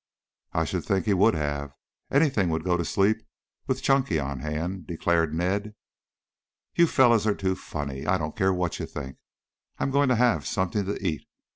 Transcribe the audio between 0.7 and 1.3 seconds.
think he